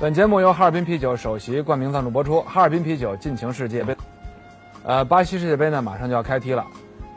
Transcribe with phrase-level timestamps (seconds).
[0.00, 2.40] 本节目由哈尔滨啤酒首席冠名赞助播出。
[2.42, 3.96] 哈尔滨啤酒尽情世界杯，
[4.84, 6.64] 呃，巴西世界杯呢马上就要开踢了。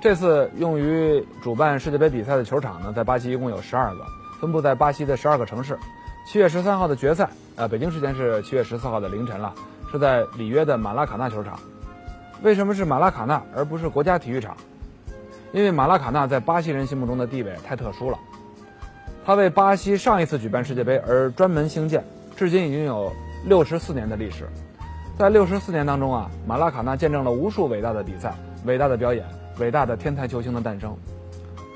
[0.01, 4.03] 这次用于主办世界杯比赛的球场呢，在巴西一共有十二个，
[4.39, 5.77] 分布在巴西的十二个城市。
[6.25, 9.53] 七月十三号的决赛，呃，北京时间是七月十四号的凌晨了，
[9.91, 11.59] 是在里约的马拉卡纳球场。
[12.41, 14.57] 为什么是马拉卡纳而不是国家体育场？
[15.51, 18.17] 因为马拉卡纳在巴西人心目中的地位太特殊了，
[19.23, 22.03] 它为巴西上一次举办世界杯而专门兴建。
[22.41, 23.13] 至今已经有
[23.45, 24.49] 六十四年的历史，
[25.15, 28.33] 在六十四年当中啊，马拉卡纳见证了无数伟大的比赛、
[28.65, 29.23] 伟大的表演、
[29.59, 30.97] 伟大的天才球星的诞生。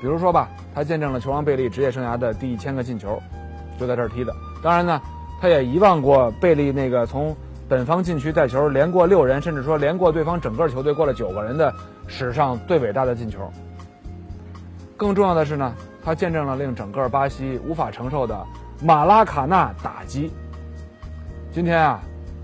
[0.00, 3.22] 比如说吧，他见证了球王贝利职业生涯的第一千个进球，
[3.78, 4.34] 就在这儿踢的。
[4.60, 5.00] 当然呢，
[5.40, 7.36] 他也遗忘过贝利那个从
[7.68, 11.72] 本方禁区带球连过六人，甚至说连过对方整个球队过了九个人的
[12.08, 13.48] 史上最伟大的进球。
[14.96, 15.72] 更重要的是呢，
[16.04, 18.44] 他见证了令整个巴西无法承受的
[18.82, 20.28] 马拉卡纳打击。
[21.56, 22.02] 今天啊，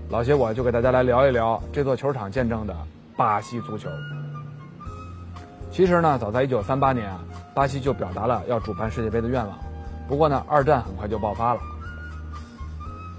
[0.09, 2.75] 老谢我就给大家来聊一聊这座球场见证的
[3.15, 3.87] 巴西足球。
[5.69, 7.19] 其实呢，早在1938年啊，
[7.53, 9.55] 巴西就表达了要主办世界杯的愿望。
[10.07, 11.61] 不过呢，二战很快就爆发了。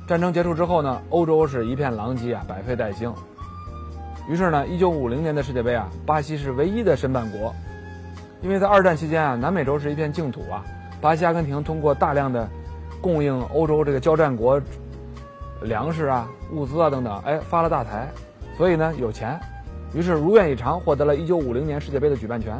[0.08, 3.14] 战争结束之后呢，欧洲是一片狼藉啊，百废待兴。
[4.28, 7.54] 于是呢，1950年的世界杯啊，巴西是唯一的申办国。
[8.42, 10.64] 因为在二战期间啊，南美洲是一片净土啊，
[11.00, 12.48] 巴西、阿根廷通过大量的
[13.00, 14.60] 供应欧洲这个交战国。
[15.62, 18.08] 粮食啊，物资啊等等，哎，发了大财，
[18.56, 19.38] 所以呢有钱，
[19.94, 22.54] 于是如愿以偿获得了1950年世界杯的举办权。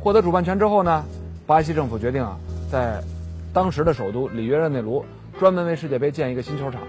[0.00, 1.04] 获得主办权之后呢，
[1.46, 2.38] 巴西政府决定啊，
[2.70, 3.02] 在
[3.52, 5.04] 当时的首都里约热内卢
[5.38, 6.80] 专门为世界杯建一个新球场，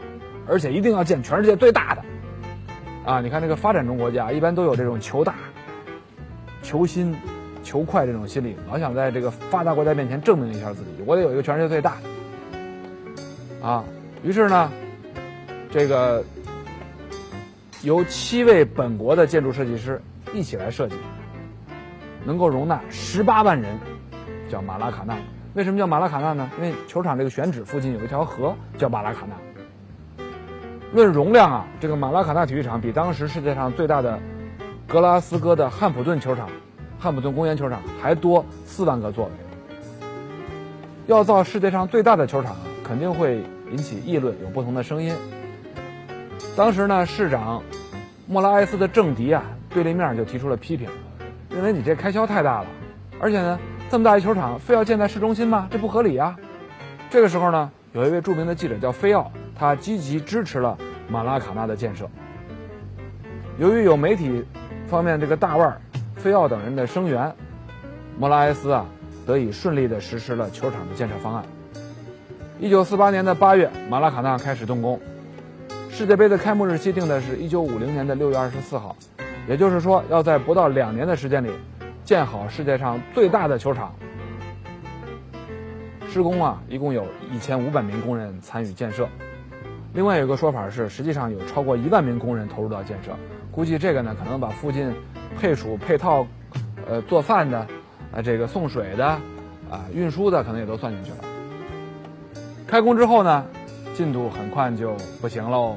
[0.48, 2.04] 而且一定要建全世界最大的。
[3.06, 5.36] 啊，你看这个发展中国家一般都有这种求大、
[6.62, 7.16] 求新、
[7.64, 13.68] 求快这种心理，老想在这个发达国家面前证明一下自己，我得有一个全世界最大的。
[13.68, 13.84] 啊，
[14.24, 14.72] 于是呢。
[15.72, 16.24] 这个
[17.84, 20.02] 由七位本国的建筑设计师
[20.34, 20.96] 一起来设计，
[22.26, 23.78] 能够容纳十八万人，
[24.50, 25.16] 叫马拉卡纳。
[25.54, 26.50] 为什么叫马拉卡纳呢？
[26.58, 29.36] 因为球场这个选址附近有一条河叫马拉卡纳。
[30.92, 34.20] 论容量啊，这个马拉卡纳体育场比当时世界上最大的
[34.88, 36.50] 格拉斯哥的汉普顿球场、
[37.00, 39.32] 汉普顿公园球场还多四万个座位。
[41.06, 45.14] 要造世界上最大的球场，肯定会引起议论，有不同的声音。
[46.60, 47.64] 当时呢，市长
[48.28, 50.90] 莫拉埃斯的政敌啊，对立面就提出了批评，
[51.50, 52.68] 认为你这开销太大了，
[53.18, 53.58] 而且呢，
[53.90, 55.70] 这么大一球场非要建在市中心吗？
[55.72, 56.36] 这不合理啊！
[57.10, 60.78] 这个时候呢，有一位著名的记者叫菲奥，他积极支持了
[61.08, 62.10] 马拉卡纳的建设。
[63.58, 64.44] 由于有媒体
[64.86, 65.80] 方面这个大腕
[66.18, 67.34] 菲奥等人的声援，
[68.18, 68.86] 莫拉埃斯啊，
[69.26, 71.46] 得以顺利地实施了球场的建设方案。
[72.60, 75.00] 一九四八年的八月，马拉卡纳开始动工。
[76.00, 78.96] 世界杯的开幕日期定的是一九五零年的六月二十四号，
[79.50, 81.52] 也就是说，要在不到两年的时间里
[82.06, 83.94] 建好世界上最大的球场。
[86.08, 89.10] 施工啊，一共有一千五百名工人参与建设。
[89.94, 93.12] 另外有个说法是，实际上有超过一万名工人投入到建设。
[93.52, 94.96] 估计这个呢，可能把附近
[95.38, 96.26] 配属配套，
[96.88, 97.60] 呃，做饭的，
[98.16, 101.18] 啊，这个送水的，啊，运输的，可能也都算进去了。
[102.66, 103.46] 开工之后呢？
[103.96, 105.76] 进度很快就不行喽。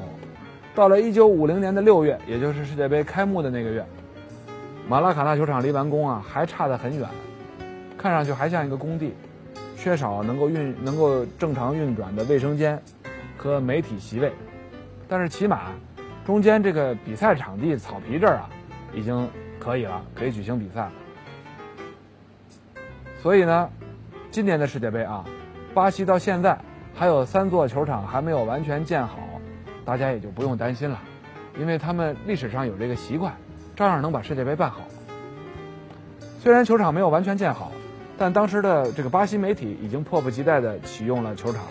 [0.75, 3.85] 到了一九五零年的六月，也就是世界杯开幕的那个月，
[4.87, 7.07] 马拉卡纳球场离完工啊还差得很远，
[7.97, 9.13] 看上去还像一个工地，
[9.77, 12.81] 缺少能够运能够正常运转的卫生间
[13.37, 14.33] 和媒体席位。
[15.07, 15.71] 但是起码
[16.25, 18.49] 中间这个比赛场地草皮这儿啊
[18.95, 19.29] 已经
[19.59, 20.91] 可以了，可以举行比赛了。
[23.21, 23.69] 所以呢，
[24.31, 25.23] 今年的世界杯啊，
[25.73, 26.57] 巴西到现在。
[26.95, 29.17] 还有三座球场还没有完全建好，
[29.85, 30.99] 大家也就不用担心了，
[31.59, 33.33] 因为他们历史上有这个习惯，
[33.75, 34.81] 照样能把世界杯办好。
[36.39, 37.71] 虽然球场没有完全建好，
[38.17, 41.61] 但当时的这个巴西媒体已经迫不及待地启用了球场。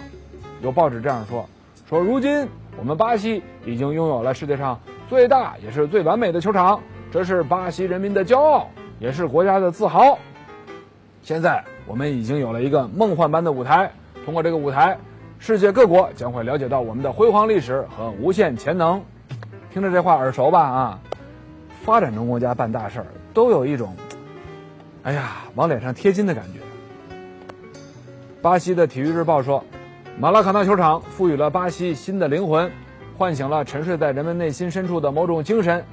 [0.63, 1.49] 有报纸这样说：
[1.89, 2.47] 说如今
[2.79, 6.81] 我们巴西已经拥有了世界上最大也是最完美的球场，
[7.11, 8.69] 这是巴西人民的骄傲，
[8.99, 10.19] 也是国家的自豪。
[11.23, 13.91] 现在我们已经有了一个梦幻般的舞台，
[14.25, 14.97] 通过这个舞台，
[15.45, 19.03] 世界各国将会了解到我们的辉煌历史和无限潜能。
[19.73, 20.61] 听着这话耳熟吧？
[20.61, 21.01] 啊，
[21.83, 23.93] 发展中国家办大事儿都有一种，
[25.03, 26.61] 哎呀，往脸上贴金的感觉。
[28.41, 29.65] 巴西的《体育日报》说，
[30.17, 32.71] 马拉卡纳球场赋予了巴西新的灵魂，
[33.19, 35.85] 唤醒了沉睡在人们内心深处的某种精神。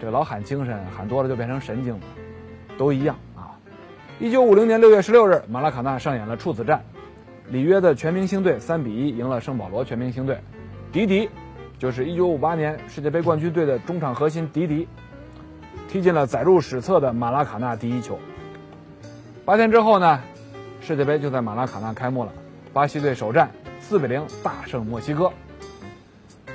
[0.00, 2.00] 这老喊精神，喊多了就变成神经了，
[2.76, 3.54] 都一样啊。
[4.18, 6.84] 一九五零年六月十六日，马拉卡纳上演了处子战，
[7.50, 10.38] 里约的全明星队三比一赢了圣保罗全明星队。
[10.90, 11.28] 迪迪，
[11.78, 14.88] 就是一九五八年世界杯冠军队的中场核心迪迪，
[15.88, 18.18] 踢进了载入史册的马拉卡纳第一球。
[19.44, 20.20] 八天之后呢，
[20.80, 22.32] 世界杯就在马拉卡纳开幕了。
[22.72, 25.30] 巴西队首战四比零大胜墨西哥。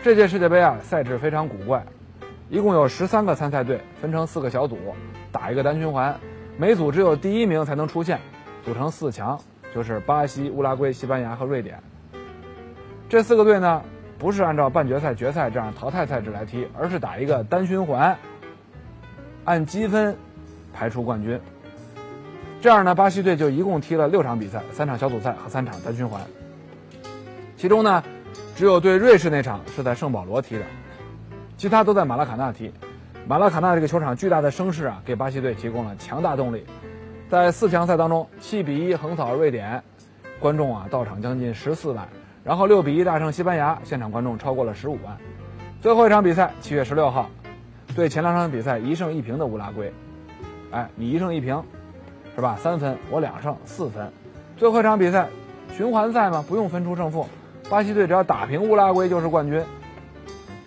[0.02, 1.86] 这届世界杯啊，赛制非常古怪，
[2.50, 4.78] 一共有十三个参赛队，分成四个小组，
[5.32, 6.18] 打一个单循环。
[6.58, 8.20] 每组只有第一名才能出线，
[8.66, 9.40] 组成四强，
[9.74, 11.82] 就是巴西、乌拉圭、西班牙和瑞典。
[13.08, 13.82] 这四个队呢，
[14.18, 18.18] 不是按照半决赛、决赛这样淘汰赛制来踢，而是打一个单循环，
[19.46, 20.16] 按积分
[20.74, 21.40] 排出冠军。
[22.62, 26.22] 这样呢，巴西队就一共踢了六场比赛，三场小组赛和三场单循环。
[27.56, 28.04] 其中呢，
[28.56, 30.66] 只有对瑞士那场是在圣保罗踢的，
[31.58, 32.74] 其他都在马拉卡纳踢。
[33.28, 36.66] 马拉卡纳这个球场巨大的声势啊，给巴西队提供了强大动力。
[37.30, 39.82] 在四强赛当中，七比一横扫瑞典，
[40.40, 42.04] 观众啊到场将近十四万；
[42.44, 45.16] 然后六比一大胜西班牙，现场观众超过了十五万。
[45.80, 47.30] 最后一场比赛，七月十六号，
[47.96, 49.94] 对前两场比赛一胜一平的乌拉圭，
[50.72, 51.64] 哎，你一胜一平，
[52.36, 52.58] 是吧？
[52.60, 54.12] 三分，我两胜四分。
[54.58, 55.28] 最后一场比赛，
[55.78, 57.28] 循环赛嘛，不用分出胜负，
[57.70, 59.64] 巴西队只要打平乌拉圭就是冠军。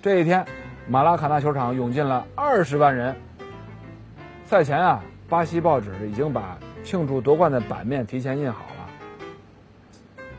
[0.00, 0.46] 这一天。
[0.88, 3.14] 马拉卡纳球场涌进了二十万人。
[4.44, 5.00] 赛前啊，
[5.32, 8.86] 巴西报纸已经把庆祝夺冠的版面提前印好了。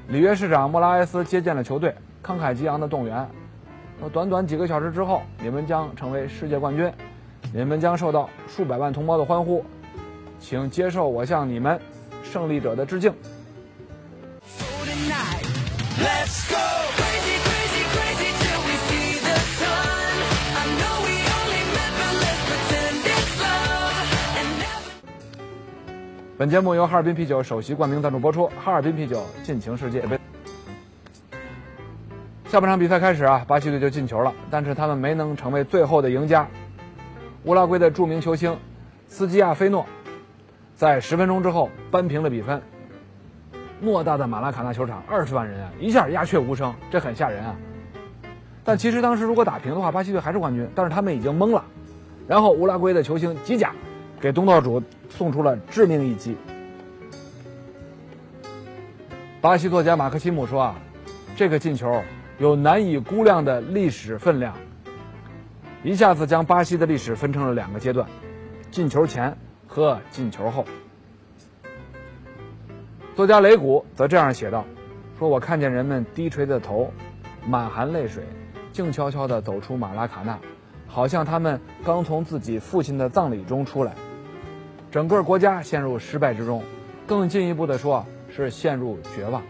[0.10, 3.28] 里约市长莫拉埃斯接见了球队，慷慨激昂的动员：
[4.00, 6.94] 说短短几个小时之后，你们将成为世界冠军，
[7.52, 9.66] 你们将受到数百万同胞的欢呼，
[10.40, 11.82] 请接受我向你们
[12.22, 13.12] 胜利者的致敬。
[26.44, 28.52] 本节目由哈尔滨啤酒首席冠名赞助播出。
[28.62, 30.20] 哈尔滨啤酒，尽情世界杯。
[32.50, 36.46] 下半场比赛开始啊，巴西队就进球了，但是他们没能成为最后的赢家。
[37.46, 38.58] 乌拉圭的著名球星
[39.08, 39.86] 斯基亚菲诺
[40.76, 42.62] 在十分钟之后扳平了比分。
[43.82, 47.56] 偌大的马拉卡纳球场，二十万人啊，一下鸦雀无声，这很吓人啊。
[48.66, 51.64] 但其实当时如果打平的话，巴西队还是冠军，但是他们已经懵了。
[52.28, 53.72] 然后乌拉圭的球星吉甲。
[54.24, 56.38] 给东道主送出了致命一击。
[59.42, 60.76] 巴西作家马克西姆说：“啊，
[61.36, 62.02] 这个进球
[62.38, 64.56] 有难以估量的历史分量，
[65.84, 68.08] 一下子将巴西的历史分成了两个阶段：
[68.72, 69.38] 进球前
[69.68, 70.64] 和进球后。”
[73.18, 74.64] 作家雷古则这样写道
[75.20, 76.90] ：“说我看见人们低垂着头，
[77.46, 78.24] 满含泪水，
[78.72, 80.40] 静悄悄地走出马拉卡纳，
[80.88, 83.94] 好像他们刚从自己父亲的葬礼中出来。”
[84.94, 86.62] 整个国家陷入失败之中，
[87.08, 89.42] 更进一步的说，是陷入绝望。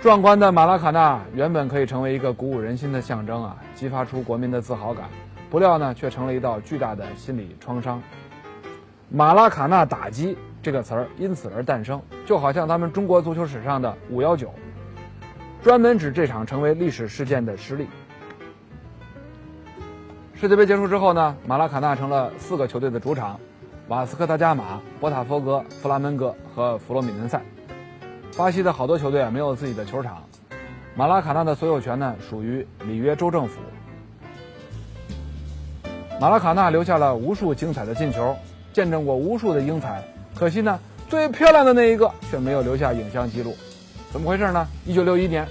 [0.00, 5.08] 壮观的马拉卡纳原本可以成为一个鼓舞人心的象征啊，激发出国民的自豪感，
[5.50, 8.00] 不料呢，却成了一道巨大的心理创伤。
[9.08, 14.54] 马拉卡纳打击这个词儿因此而诞生，就好像咱们中国足球史上的五幺九，
[15.64, 17.88] 专门指这场成为历史事件的失利。
[20.40, 23.38] 世界杯结束之后呢，马拉卡纳成了四个球队的主场：
[23.88, 27.38] 瓦斯科达加马、波塔佛格、弗拉门戈和弗洛米嫩塞。
[28.38, 30.22] 巴西的好多球队啊没有自己的球场，
[30.96, 33.60] 马拉卡纳的所有权呢属于里约州政府。
[36.18, 38.34] 马拉卡纳留下了无数精彩的进球，
[38.72, 40.02] 见证过无数的英才，
[40.34, 43.54] 可惜呢，最漂亮的那一个却没有留下影像记录。
[44.10, 44.66] 怎么回事呢？
[44.86, 45.46] 一九六一年，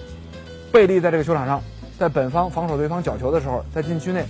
[0.72, 1.62] 贝利在这个球场上，
[2.00, 4.26] 在本方防守对方角球的时候，在禁区内。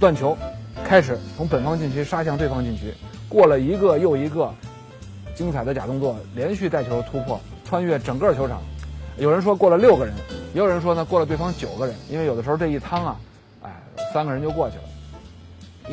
[0.00, 0.34] 断球，
[0.82, 2.94] 开始从本方禁区杀向对方禁区，
[3.28, 4.50] 过了一个又一个
[5.34, 8.62] 精彩的假动作，连续带球突破，穿越整个球场。
[9.18, 10.14] 有人说过了六个人，
[10.54, 13.16] 也有人说呢过了对方九个人，因为有的时候这一趟啊，
[13.60, 13.70] 哎，
[14.10, 14.82] 三个人就过去了，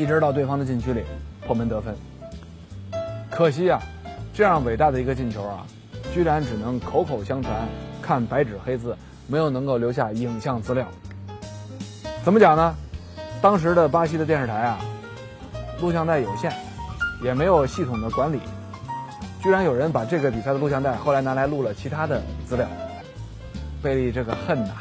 [0.01, 1.01] 一直到对方的禁区里
[1.45, 1.93] 破门得分。
[3.29, 3.81] 可惜啊，
[4.33, 5.67] 这样伟大的一个进球啊，
[6.13, 7.53] 居然只能口口相传，
[8.01, 8.95] 看白纸黑字，
[9.27, 10.87] 没有能够留下影像资料。
[12.23, 12.73] 怎么讲呢？
[13.41, 14.79] 当时的巴西的电视台啊，
[15.79, 16.51] 录像带有限，
[17.23, 18.39] 也没有系统的管理，
[19.41, 22.67] 居然有人把这个比赛的录像带后来拿来录了其他的资料。
[23.81, 24.73] 贝利这个恨呐！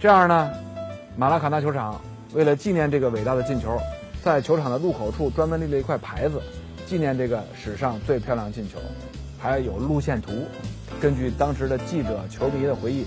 [0.00, 0.50] 这样呢，
[1.16, 2.00] 马拉卡纳球场
[2.34, 3.78] 为了纪念这个伟大的进球，
[4.24, 6.42] 在球场的入口处专门立了一块牌子，
[6.84, 8.78] 纪念这个史上最漂亮进球，
[9.38, 10.32] 还有路线图。
[11.00, 13.06] 根据当时的记者、球迷的回忆，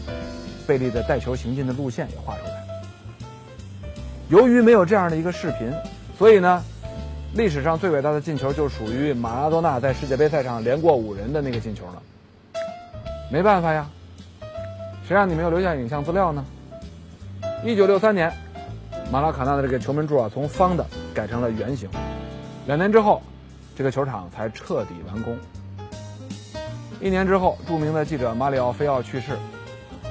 [0.66, 2.59] 贝利的带球行进的路线也画出来。
[4.30, 5.74] 由于没有这样的一个视频，
[6.16, 6.64] 所以呢，
[7.34, 12.04] 历史上最伟大的进球就属于马拉多纳在世界杯赛上连过五人的那个进球了。
[13.32, 13.90] 没办法呀，
[15.08, 16.46] 谁让你没有留下影像资料呢？
[17.66, 18.32] 一九六三年，
[19.12, 21.90] 马拉卡纳的这个球门柱啊，从方的改成了圆形。
[22.68, 23.24] 两年之后，
[23.76, 25.36] 这个球场才彻底完工。
[27.02, 29.36] 一年之后，著名的记者马里奥·菲奥去世。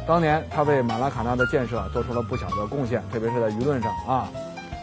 [0.08, 4.26] 当年他为马拉卡纳的建设做出了不小的贡献，特别是在舆论上啊。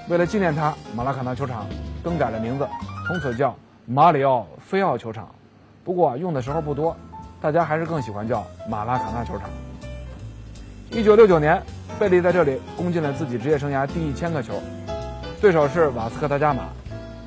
[0.08, 1.66] 为了纪念他，马拉卡纳球场
[2.04, 2.68] 更改了名字，
[3.08, 3.56] 从此叫
[3.88, 5.28] 马里奥·菲奥球场。
[5.84, 6.96] 不过用的时候不多，
[7.42, 9.50] 大家还是更喜欢叫马拉卡纳球场。
[10.92, 11.60] 一九六九年。
[11.98, 14.62] 贝利在这里攻进了自己职业生涯第一千个球，
[15.40, 16.66] 对手是瓦斯科达加马，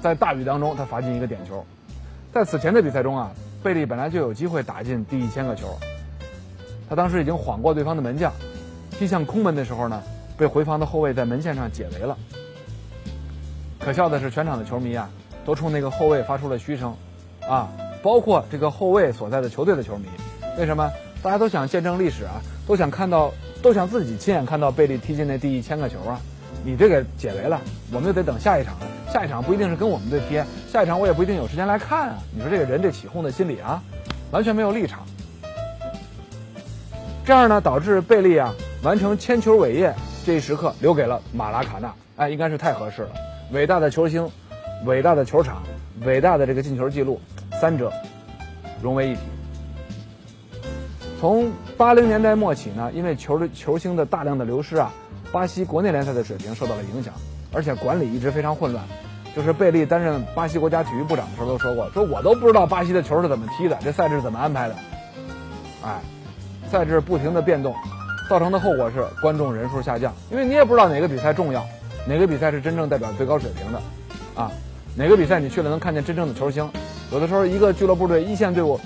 [0.02, 1.64] 在大雨当中他罚进一个点球。
[2.34, 3.30] 在此前的比赛中啊，
[3.62, 5.74] 贝利本来就有机会打进第一千个球，
[6.88, 8.32] 他当时已经晃过对方的门将，
[8.90, 10.02] 踢向空门的时候呢，
[10.36, 12.16] 被回防的后卫在门线上解围了。
[13.78, 15.08] 可笑的是，全场的球迷啊，
[15.44, 16.94] 都冲那个后卫发出了嘘声，
[17.48, 17.68] 啊，
[18.02, 20.06] 包括这个后卫所在的球队的球迷，
[20.58, 20.90] 为什么？
[21.22, 23.32] 大家都想见证历史啊，都想看到。
[23.60, 26.20] 都想自己亲眼看到贝利踢进那第一千个球啊！
[26.64, 28.86] 你这个解围了，我们就得等下一场了。
[29.12, 30.40] 下一场不一定是跟我们队踢，
[30.72, 32.18] 下一场我也不一定有时间来看啊！
[32.32, 33.82] 你说这个人这起哄的心理啊，
[34.30, 35.00] 完全没有立场。
[37.28, 39.94] 这样呢，导致贝利啊完成铅球伟业
[40.24, 43.10] 这一时刻留给了马拉卡纳，哎，应该是太合适了。
[43.52, 44.30] 伟大的球星，
[44.86, 45.62] 伟大的球场，
[46.06, 47.20] 伟大的这个进球记录，
[47.60, 47.92] 三者
[48.80, 49.20] 融为一体。
[51.20, 54.90] 从八零年代末起呢，因为球的球星的大量的流失啊，
[55.30, 57.12] 巴西国内联赛的水平受到了影响，
[57.52, 58.82] 而且管理一直非常混乱。
[59.36, 64.74] 就是贝利担任巴西国家体育部长的时候都说过，说我都不知道巴西的球是怎么踢的，这赛制怎么安排的。
[65.84, 66.00] 哎，
[66.68, 67.74] 赛制不停的变动，
[68.28, 71.64] 造成的后果是观众人数下降，因为你也不知道哪个比赛重要，
[72.06, 73.80] 哪个比赛是真正代表最高水平的，
[74.40, 74.52] 啊，
[74.94, 76.70] 哪个比赛你去了能看见真正的球星，
[77.10, 78.78] 有的时候一个俱乐部队一线队伍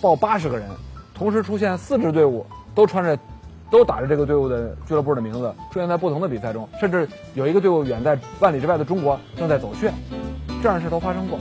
[0.00, 0.66] 报八十个人。
[1.12, 3.18] 同时出现四支队伍都穿着，
[3.70, 9.92] 都打着这个队伍的俱乐部的名字，出现在不同的比赛中，甚至有一个队伍远在万里之外的中国正在走穴，
[10.62, 11.38] 这样的事都发生过。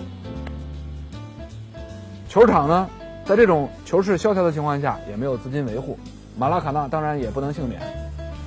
[2.28, 2.90] 球场呢，
[3.30, 5.96] 在这种球市萧条的情况下，也没有资金维护，
[6.36, 7.80] 马拉卡纳当然也不能幸免，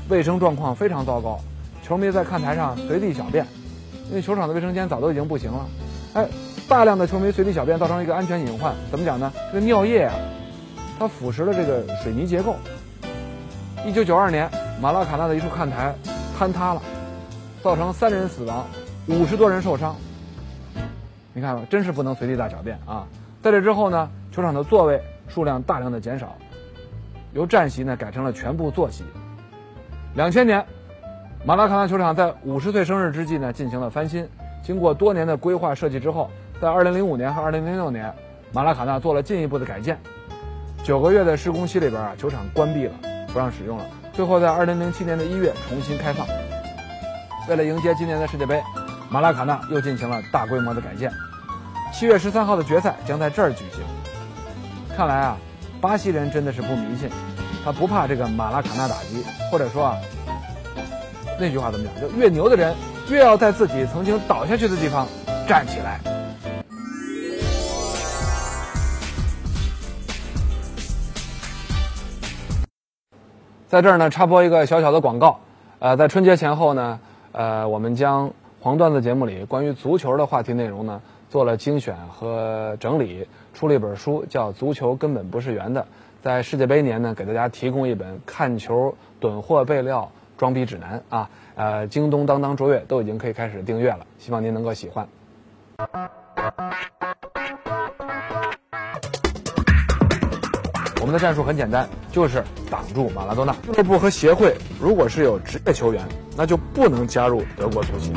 [0.08, 1.38] 卫生状况非常糟糕，
[1.84, 3.46] 球迷在看台上随地小便，
[4.08, 5.66] 因为球场的卫生间早都已经不行了，
[6.14, 6.28] 哎，
[6.68, 9.32] 大量的球迷随地小便造成一个安全隐患，怎么讲呢？
[9.52, 10.14] 这个尿液啊。
[10.98, 12.56] 它腐蚀了这个水泥结构。
[13.86, 15.94] 一九九二年，马拉卡纳的一处看台
[16.36, 16.82] 坍塌了，
[17.62, 18.66] 造成三人死亡，
[19.06, 19.94] 五十多人受伤。
[21.32, 23.06] 你看，真是不能随地大小便啊！
[23.42, 26.34] 在这之后呢，球场的座位数量大量的减少，
[27.34, 29.04] 由站席呢改成了全部坐席。
[30.14, 30.64] 两千年，
[31.44, 34.26] 马拉卡纳球场在五十岁生日之际呢进行了翻新。
[34.62, 38.10] 经过多年的规划设计之后，在二零零五年和二零零六年，
[38.52, 39.98] 马拉卡纳做了进一步的改建。
[40.82, 42.94] 九个月的施工期里边啊，球场关闭了，
[43.32, 43.84] 不让使用了。
[44.14, 46.26] 最后在二零零七年的一月重新开放。
[47.48, 48.62] 为了迎接今年的世界杯，
[49.10, 51.12] 马拉卡纳又进行了大规模的改建。
[51.92, 53.82] 七月十三号的决赛将在这儿举行。
[54.94, 55.38] 看来啊，
[55.80, 57.08] 巴西人真的是不迷信，
[57.64, 59.96] 他不怕这个马拉卡纳打击，或者说啊，
[61.40, 62.10] 那句话怎么讲？
[62.10, 62.74] 就越牛的人，
[63.08, 65.06] 越要在自己曾经倒下去的地方
[65.48, 65.98] 站起来。
[73.66, 75.40] 在这儿呢，插播一个小小的广告，
[75.78, 77.00] 呃，在春节前后呢，
[77.32, 78.30] 呃，我们将
[78.60, 81.00] 黄段子节目里关于足球的话题内容呢
[81.32, 85.80] 做了精选和整理，出了一本书，叫《足球根本不是圆的》。
[86.20, 95.08] 在世界杯年呢，给大家提供一本看球囤货备料装逼指南啊，呃，京东、当当、卓越都已经可以开始订阅了，希望您能够喜欢。
[101.00, 103.56] 我们的战术很简单，就是挡住马拉多纳。
[103.72, 108.12] 俱乐部和协会如果是有职业球员，那就不能加入德国足协。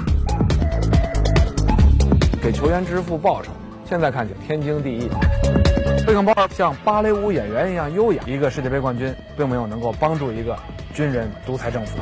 [2.46, 3.50] 给球员支付报酬，
[3.90, 5.10] 现在看起来天经地义。
[6.06, 10.56] 贝肯鲍尔像芭蕾舞演员一样优雅，一个世界杯冠军并没有能够帮助一个
[10.94, 11.98] 军人独裁政府。